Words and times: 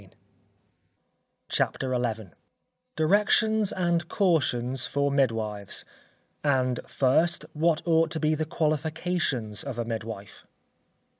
CHAPTER 1.47 1.93
XI 1.93 2.29
_Directions 2.97 3.71
and 3.75 4.07
Cautions 4.07 4.87
for 4.87 5.11
Midwives; 5.11 5.85
and, 6.43 6.79
first, 6.87 7.45
what 7.53 7.83
ought 7.85 8.09
to 8.09 8.19
be 8.19 8.33
the 8.33 8.45
qualifications 8.45 9.63
of 9.63 9.77
a 9.77 9.85
midwife. 9.85 10.43